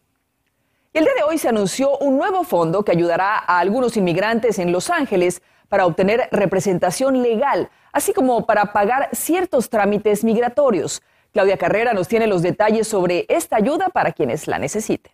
el 0.93 1.05
día 1.05 1.15
de 1.15 1.23
hoy 1.23 1.39
se 1.39 1.49
anunció 1.49 1.97
un 1.99 2.17
nuevo 2.17 2.43
fondo 2.43 2.85
que 2.85 2.91
ayudará 2.91 3.39
a 3.39 3.61
algunos 3.61 3.97
inmigrantes 3.97 4.59
en 4.59 4.73
Los 4.73 4.91
Ángeles 4.91 5.41
para 5.69 5.87
obtener 5.87 6.29
representación 6.33 7.23
legal, 7.23 7.71
así 7.93 8.13
como 8.13 8.45
para 8.45 8.73
pagar 8.73 9.09
ciertos 9.13 9.71
trámites 9.71 10.25
migratorios. 10.25 11.01
Claudia 11.33 11.57
Carrera 11.57 11.95
nos 11.95 12.09
tiene 12.09 12.27
los 12.27 12.43
detalles 12.43 12.89
sobre 12.89 13.25
esta 13.29 13.55
ayuda 13.55 13.89
para 13.89 14.11
quienes 14.11 14.49
la 14.49 14.59
necesiten. 14.59 15.13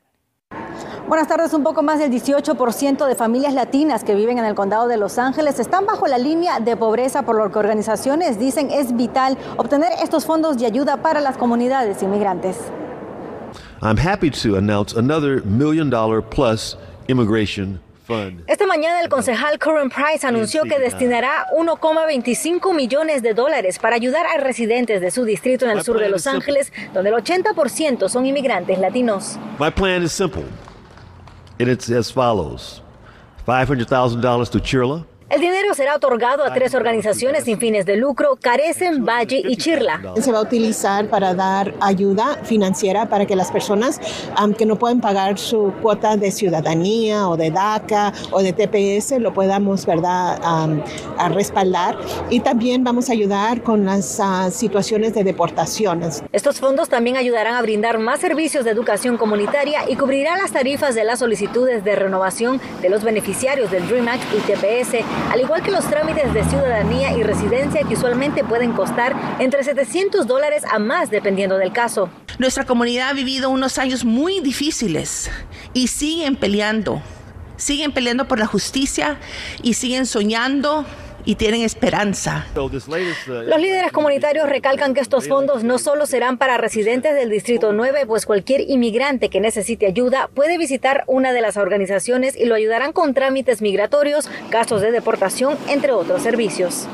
Buenas 1.10 1.26
tardes. 1.26 1.52
Un 1.54 1.64
poco 1.64 1.82
más 1.82 1.98
del 1.98 2.12
18% 2.12 3.04
de 3.04 3.16
familias 3.16 3.52
latinas 3.52 4.04
que 4.04 4.14
viven 4.14 4.38
en 4.38 4.44
el 4.44 4.54
condado 4.54 4.86
de 4.86 4.96
Los 4.96 5.18
Ángeles 5.18 5.58
están 5.58 5.84
bajo 5.84 6.06
la 6.06 6.18
línea 6.18 6.60
de 6.60 6.76
pobreza, 6.76 7.22
por 7.22 7.34
lo 7.34 7.50
que 7.50 7.58
organizaciones 7.58 8.38
dicen 8.38 8.70
es 8.70 8.94
vital 8.94 9.36
obtener 9.56 9.90
estos 10.04 10.24
fondos 10.24 10.56
de 10.56 10.66
ayuda 10.66 10.98
para 10.98 11.20
las 11.20 11.36
comunidades 11.36 12.00
inmigrantes. 12.04 12.58
I'm 13.82 13.98
happy 13.98 14.30
to 14.30 14.56
announce 14.56 14.96
another 14.96 15.44
million 15.44 15.90
dollar 15.90 16.22
plus 16.22 16.78
immigration 17.08 17.80
esta 18.48 18.66
mañana 18.66 19.00
el 19.00 19.08
concejal 19.08 19.56
Corin 19.60 19.88
Price 19.88 20.26
anunció 20.26 20.64
que 20.64 20.80
destinará 20.80 21.46
1,25 21.56 22.74
millones 22.74 23.22
de 23.22 23.34
dólares 23.34 23.78
para 23.78 23.94
ayudar 23.94 24.26
a 24.26 24.38
residentes 24.38 25.00
de 25.00 25.12
su 25.12 25.24
distrito 25.24 25.64
en 25.64 25.72
el 25.72 25.84
sur 25.84 26.00
de 26.00 26.08
Los 26.08 26.26
Ángeles, 26.26 26.72
donde 26.92 27.10
el 27.10 27.16
80% 27.16 28.08
son 28.08 28.26
inmigrantes 28.26 28.80
latinos. 28.80 29.38
My 29.60 29.70
plan 29.70 30.02
is 30.02 30.10
simple. 30.10 30.42
And 31.60 31.68
it's 31.68 31.90
as 31.90 32.10
follows. 32.10 32.80
$500,000 33.46 34.50
to 34.52 34.58
Chirla. 34.60 35.06
El 35.30 35.40
dinero 35.40 35.74
será 35.74 35.94
otorgado 35.94 36.42
a 36.44 36.52
tres 36.52 36.74
organizaciones 36.74 37.44
sin 37.44 37.56
fines 37.56 37.86
de 37.86 37.96
lucro, 37.96 38.36
Carecen, 38.40 39.04
Valle 39.04 39.40
y 39.44 39.56
Chirla. 39.56 40.02
Se 40.20 40.32
va 40.32 40.38
a 40.38 40.42
utilizar 40.42 41.06
para 41.06 41.34
dar 41.34 41.72
ayuda 41.80 42.40
financiera 42.42 43.08
para 43.08 43.26
que 43.26 43.36
las 43.36 43.52
personas 43.52 44.00
que 44.58 44.66
no 44.66 44.74
pueden 44.74 45.00
pagar 45.00 45.38
su 45.38 45.72
cuota 45.82 46.16
de 46.16 46.32
ciudadanía 46.32 47.28
o 47.28 47.36
de 47.36 47.52
DACA 47.52 48.12
o 48.32 48.42
de 48.42 48.52
TPS 48.52 49.20
lo 49.20 49.32
podamos 49.32 49.86
verdad 49.86 50.40
a 50.42 51.28
respaldar. 51.28 51.96
Y 52.28 52.40
también 52.40 52.82
vamos 52.82 53.08
a 53.08 53.12
ayudar 53.12 53.62
con 53.62 53.84
las 53.84 54.18
ah, 54.18 54.50
situaciones 54.50 55.14
de 55.14 55.22
deportaciones. 55.22 56.24
Estos 56.32 56.58
fondos 56.58 56.88
también 56.88 57.16
ayudarán 57.16 57.54
a 57.54 57.62
brindar 57.62 57.98
más 57.98 58.18
servicios 58.18 58.64
de 58.64 58.72
educación 58.72 59.16
comunitaria 59.16 59.88
y 59.88 59.94
cubrirá 59.94 60.36
las 60.36 60.50
tarifas 60.50 60.96
de 60.96 61.04
las 61.04 61.20
solicitudes 61.20 61.84
de 61.84 61.94
renovación 61.94 62.60
de 62.82 62.88
los 62.88 63.04
beneficiarios 63.04 63.70
del 63.70 63.86
Dream 63.86 64.08
Act 64.08 64.24
y 64.34 64.40
TPS 64.40 65.04
al 65.30 65.40
igual 65.40 65.62
que 65.62 65.70
los 65.70 65.84
trámites 65.88 66.32
de 66.32 66.44
ciudadanía 66.44 67.16
y 67.16 67.22
residencia 67.22 67.82
que 67.82 67.94
usualmente 67.94 68.44
pueden 68.44 68.72
costar 68.72 69.14
entre 69.38 69.62
700 69.62 70.26
dólares 70.26 70.62
a 70.70 70.78
más 70.78 71.10
dependiendo 71.10 71.58
del 71.58 71.72
caso. 71.72 72.08
Nuestra 72.38 72.64
comunidad 72.64 73.10
ha 73.10 73.12
vivido 73.12 73.50
unos 73.50 73.78
años 73.78 74.04
muy 74.04 74.40
difíciles 74.40 75.30
y 75.74 75.88
siguen 75.88 76.36
peleando, 76.36 77.02
siguen 77.56 77.92
peleando 77.92 78.26
por 78.26 78.38
la 78.38 78.46
justicia 78.46 79.18
y 79.62 79.74
siguen 79.74 80.06
soñando 80.06 80.86
y 81.24 81.36
tienen 81.36 81.62
esperanza. 81.62 82.46
Los 82.54 83.60
líderes 83.60 83.92
comunitarios 83.92 84.48
recalcan 84.48 84.94
que 84.94 85.00
estos 85.00 85.28
fondos 85.28 85.64
no 85.64 85.78
solo 85.78 86.06
serán 86.06 86.38
para 86.38 86.58
residentes 86.58 87.14
del 87.14 87.30
Distrito 87.30 87.72
9, 87.72 88.06
pues 88.06 88.26
cualquier 88.26 88.62
inmigrante 88.62 89.28
que 89.28 89.40
necesite 89.40 89.86
ayuda 89.86 90.28
puede 90.34 90.58
visitar 90.58 91.04
una 91.06 91.32
de 91.32 91.40
las 91.40 91.56
organizaciones 91.56 92.36
y 92.36 92.44
lo 92.44 92.54
ayudarán 92.54 92.92
con 92.92 93.14
trámites 93.14 93.62
migratorios, 93.62 94.30
casos 94.50 94.80
de 94.80 94.90
deportación, 94.90 95.56
entre 95.68 95.92
otros 95.92 96.22
servicios. 96.22 96.86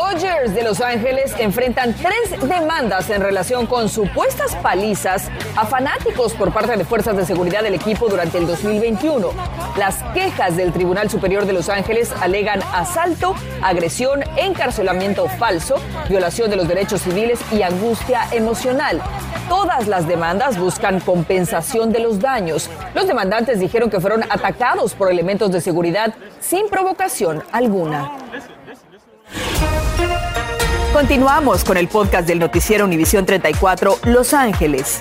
De 0.53 0.63
Los 0.63 0.79
Ángeles 0.79 1.33
enfrentan 1.39 1.93
tres 1.93 2.39
demandas 2.47 3.09
en 3.09 3.21
relación 3.21 3.65
con 3.65 3.89
supuestas 3.89 4.55
palizas 4.55 5.29
a 5.57 5.65
fanáticos 5.65 6.33
por 6.33 6.53
parte 6.53 6.77
de 6.77 6.85
fuerzas 6.85 7.17
de 7.17 7.25
seguridad 7.25 7.63
del 7.63 7.73
equipo 7.73 8.07
durante 8.07 8.37
el 8.37 8.47
2021. 8.47 9.29
Las 9.77 10.01
quejas 10.13 10.55
del 10.55 10.71
Tribunal 10.71 11.09
Superior 11.09 11.45
de 11.45 11.51
Los 11.51 11.67
Ángeles 11.67 12.13
alegan 12.21 12.61
asalto, 12.73 13.35
agresión, 13.61 14.23
encarcelamiento 14.37 15.27
falso, 15.27 15.75
violación 16.07 16.49
de 16.49 16.55
los 16.55 16.67
derechos 16.67 17.01
civiles 17.01 17.39
y 17.51 17.63
angustia 17.63 18.21
emocional. 18.31 19.01
Todas 19.49 19.87
las 19.87 20.07
demandas 20.07 20.57
buscan 20.57 21.01
compensación 21.01 21.91
de 21.91 21.99
los 21.99 22.19
daños. 22.19 22.69
Los 22.95 23.05
demandantes 23.05 23.59
dijeron 23.59 23.89
que 23.89 23.99
fueron 23.99 24.23
atacados 24.23 24.93
por 24.93 25.11
elementos 25.11 25.51
de 25.51 25.59
seguridad 25.59 26.13
sin 26.39 26.69
provocación 26.69 27.43
alguna. 27.51 28.11
Continuamos 30.93 31.63
con 31.63 31.77
el 31.77 31.87
podcast 31.87 32.27
del 32.27 32.39
noticiero 32.39 32.85
Univisión 32.85 33.25
34 33.25 33.99
Los 34.05 34.33
Ángeles. 34.33 34.99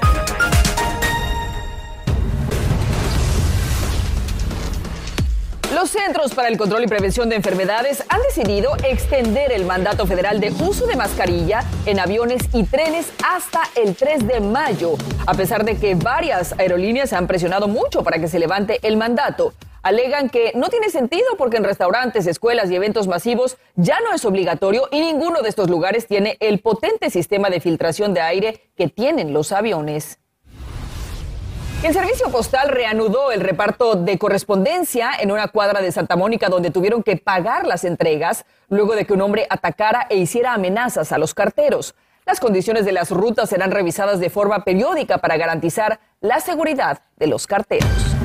Los 5.75 5.91
Centros 5.91 6.35
para 6.35 6.49
el 6.49 6.59
Control 6.59 6.85
y 6.85 6.87
Prevención 6.87 7.29
de 7.29 7.37
Enfermedades 7.37 8.05
han 8.09 8.21
decidido 8.23 8.77
extender 8.85 9.53
el 9.53 9.65
mandato 9.65 10.07
federal 10.07 10.41
de 10.41 10.51
uso 10.51 10.87
de 10.87 10.97
mascarilla 10.97 11.65
en 11.87 12.01
aviones 12.01 12.43
y 12.53 12.65
trenes 12.65 13.13
hasta 13.27 13.63
el 13.77 13.95
3 13.95 14.27
de 14.27 14.41
mayo, 14.41 14.95
a 15.27 15.35
pesar 15.35 15.65
de 15.65 15.77
que 15.77 15.95
varias 15.95 16.53
aerolíneas 16.59 17.13
han 17.13 17.27
presionado 17.27 17.69
mucho 17.69 18.03
para 18.03 18.19
que 18.19 18.29
se 18.29 18.39
levante 18.39 18.81
el 18.83 18.97
mandato. 18.97 19.55
Alegan 19.87 20.31
que 20.31 20.51
no 20.57 20.69
tiene 20.69 20.91
sentido 20.91 21.37
porque 21.39 21.59
en 21.59 21.63
restaurantes, 21.63 22.27
escuelas 22.27 22.69
y 22.73 22.75
eventos 22.75 23.07
masivos 23.07 23.57
ya 23.77 24.01
no 24.01 24.13
es 24.13 24.25
obligatorio 24.25 24.89
y 24.91 24.99
ninguno 24.99 25.43
de 25.43 25.49
estos 25.49 25.71
lugares 25.71 26.09
tiene 26.09 26.37
el 26.41 26.59
potente 26.59 27.09
sistema 27.09 27.51
de 27.51 27.61
filtración 27.61 28.13
de 28.13 28.21
aire 28.21 28.73
que 28.77 28.89
tienen 28.89 29.33
los 29.33 29.53
aviones. 29.53 30.19
El 31.85 31.95
servicio 31.95 32.33
postal 32.33 32.71
reanudó 32.71 33.31
el 33.31 33.39
reparto 33.39 33.95
de 33.95 34.19
correspondencia 34.19 35.13
en 35.21 35.31
una 35.31 35.47
cuadra 35.47 35.81
de 35.81 35.93
Santa 35.93 36.17
Mónica 36.17 36.49
donde 36.49 36.73
tuvieron 36.73 37.05
que 37.05 37.17
pagar 37.17 37.65
las 37.65 37.85
entregas 37.85 38.45
luego 38.69 38.97
de 38.97 39.05
que 39.05 39.13
un 39.13 39.21
hombre 39.21 39.47
atacara 39.49 40.09
e 40.11 40.17
hiciera 40.17 40.53
amenazas 40.53 41.13
a 41.13 41.19
los 41.19 41.33
carteros. 41.33 41.95
Las 42.25 42.41
condiciones 42.41 42.87
de 42.87 42.91
las 42.91 43.13
rutas 43.13 43.51
serán 43.51 43.71
revisadas 43.71 44.19
de 44.19 44.31
forma 44.31 44.65
periódica 44.65 45.19
para 45.19 45.37
garantizar 45.37 46.01
la 46.21 46.41
seguridad 46.41 47.03
de 47.19 47.29
los 47.29 47.47
carteros. 47.47 48.16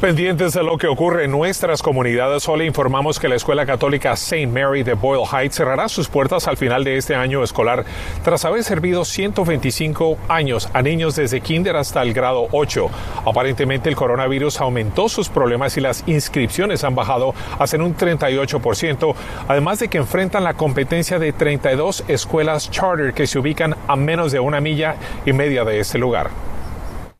Pendientes 0.00 0.52
de 0.52 0.62
lo 0.62 0.78
que 0.78 0.86
ocurre 0.86 1.24
en 1.24 1.32
nuestras 1.32 1.82
comunidades, 1.82 2.48
hoy 2.48 2.60
le 2.60 2.66
informamos 2.66 3.18
que 3.18 3.28
la 3.28 3.34
Escuela 3.34 3.66
Católica 3.66 4.12
St. 4.12 4.46
Mary 4.46 4.84
de 4.84 4.92
Boyle 4.94 5.26
Heights 5.26 5.56
cerrará 5.56 5.88
sus 5.88 6.06
puertas 6.06 6.46
al 6.46 6.56
final 6.56 6.84
de 6.84 6.96
este 6.96 7.16
año 7.16 7.42
escolar 7.42 7.84
tras 8.22 8.44
haber 8.44 8.62
servido 8.62 9.04
125 9.04 10.16
años 10.28 10.70
a 10.72 10.82
niños 10.82 11.16
desde 11.16 11.40
kinder 11.40 11.74
hasta 11.74 12.00
el 12.02 12.14
grado 12.14 12.46
8. 12.52 12.88
Aparentemente 13.26 13.88
el 13.88 13.96
coronavirus 13.96 14.60
aumentó 14.60 15.08
sus 15.08 15.28
problemas 15.28 15.76
y 15.76 15.80
las 15.80 16.04
inscripciones 16.06 16.84
han 16.84 16.94
bajado 16.94 17.34
hasta 17.58 17.76
un 17.78 17.96
38%, 17.96 19.14
además 19.48 19.80
de 19.80 19.88
que 19.88 19.98
enfrentan 19.98 20.44
la 20.44 20.54
competencia 20.54 21.18
de 21.18 21.32
32 21.32 22.04
escuelas 22.06 22.70
charter 22.70 23.14
que 23.14 23.26
se 23.26 23.40
ubican 23.40 23.74
a 23.88 23.96
menos 23.96 24.30
de 24.30 24.38
una 24.38 24.60
milla 24.60 24.94
y 25.26 25.32
media 25.32 25.64
de 25.64 25.80
este 25.80 25.98
lugar. 25.98 26.47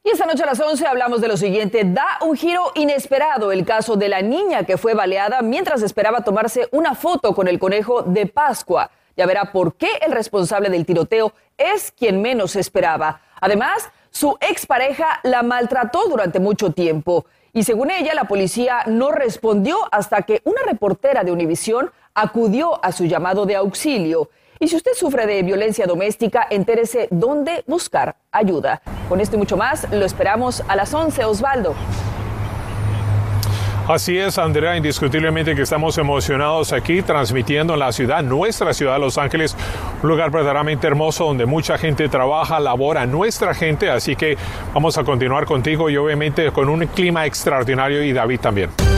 Y 0.08 0.10
esta 0.10 0.24
noche 0.24 0.42
a 0.42 0.46
las 0.46 0.58
11 0.58 0.86
hablamos 0.86 1.20
de 1.20 1.28
lo 1.28 1.36
siguiente. 1.36 1.82
Da 1.84 2.06
un 2.22 2.34
giro 2.34 2.72
inesperado 2.74 3.52
el 3.52 3.66
caso 3.66 3.94
de 3.94 4.08
la 4.08 4.22
niña 4.22 4.64
que 4.64 4.78
fue 4.78 4.94
baleada 4.94 5.42
mientras 5.42 5.82
esperaba 5.82 6.24
tomarse 6.24 6.66
una 6.70 6.94
foto 6.94 7.34
con 7.34 7.46
el 7.46 7.58
conejo 7.58 8.00
de 8.00 8.24
Pascua. 8.24 8.90
Ya 9.18 9.26
verá 9.26 9.52
por 9.52 9.74
qué 9.74 9.88
el 10.00 10.12
responsable 10.12 10.70
del 10.70 10.86
tiroteo 10.86 11.34
es 11.58 11.92
quien 11.92 12.22
menos 12.22 12.56
esperaba. 12.56 13.20
Además, 13.38 13.90
su 14.10 14.38
expareja 14.40 15.20
la 15.24 15.42
maltrató 15.42 16.08
durante 16.08 16.40
mucho 16.40 16.72
tiempo. 16.72 17.26
Y 17.52 17.64
según 17.64 17.90
ella, 17.90 18.14
la 18.14 18.24
policía 18.24 18.84
no 18.86 19.10
respondió 19.10 19.76
hasta 19.92 20.22
que 20.22 20.40
una 20.44 20.62
reportera 20.62 21.22
de 21.22 21.32
Univisión 21.32 21.90
acudió 22.14 22.82
a 22.82 22.92
su 22.92 23.04
llamado 23.04 23.44
de 23.44 23.56
auxilio. 23.56 24.30
Y 24.60 24.68
si 24.68 24.76
usted 24.76 24.92
sufre 24.94 25.26
de 25.26 25.42
violencia 25.42 25.86
doméstica, 25.86 26.46
entérese 26.50 27.08
dónde 27.10 27.62
buscar 27.66 28.16
ayuda. 28.32 28.82
Con 29.08 29.20
esto 29.20 29.36
y 29.36 29.38
mucho 29.38 29.56
más, 29.56 29.90
lo 29.92 30.04
esperamos 30.04 30.62
a 30.68 30.76
las 30.76 30.92
11, 30.92 31.24
Osvaldo. 31.24 31.74
Así 33.88 34.18
es, 34.18 34.36
Andrea, 34.36 34.76
indiscutiblemente 34.76 35.54
que 35.54 35.62
estamos 35.62 35.96
emocionados 35.96 36.74
aquí 36.74 37.00
transmitiendo 37.00 37.72
en 37.72 37.78
la 37.78 37.90
ciudad, 37.90 38.22
nuestra 38.22 38.74
ciudad 38.74 38.92
de 38.94 38.98
Los 38.98 39.16
Ángeles, 39.16 39.56
un 40.02 40.10
lugar 40.10 40.30
verdaderamente 40.30 40.86
hermoso 40.86 41.24
donde 41.24 41.46
mucha 41.46 41.78
gente 41.78 42.06
trabaja, 42.10 42.60
labora, 42.60 43.06
nuestra 43.06 43.54
gente, 43.54 43.88
así 43.88 44.14
que 44.14 44.36
vamos 44.74 44.98
a 44.98 45.04
continuar 45.04 45.46
contigo 45.46 45.88
y 45.88 45.96
obviamente 45.96 46.50
con 46.50 46.68
un 46.68 46.84
clima 46.88 47.24
extraordinario 47.24 48.02
y 48.02 48.12
David 48.12 48.40
también. 48.40 48.97